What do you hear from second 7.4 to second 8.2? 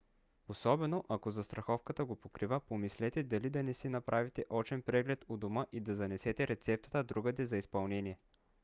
за изпълнение